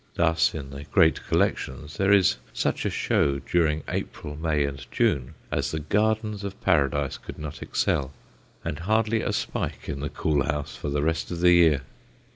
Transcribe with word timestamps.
Thus 0.15 0.55
in 0.55 0.71
the 0.71 0.85
great 0.85 1.23
collections 1.27 1.97
there 1.97 2.11
is 2.11 2.37
such 2.53 2.85
a 2.85 2.89
show 2.89 3.37
during 3.37 3.83
April, 3.87 4.35
May, 4.35 4.63
and 4.65 4.83
June 4.89 5.35
as 5.51 5.69
the 5.69 5.79
Gardens 5.79 6.43
of 6.43 6.59
Paradise 6.61 7.19
could 7.19 7.37
not 7.37 7.61
excel, 7.61 8.11
and 8.65 8.79
hardly 8.79 9.21
a 9.21 9.31
spike 9.31 9.87
in 9.87 9.99
the 9.99 10.09
cool 10.09 10.43
houses 10.43 10.75
for 10.75 10.89
the 10.89 11.03
rest 11.03 11.29
of 11.29 11.41
the 11.41 11.51
year. 11.51 11.81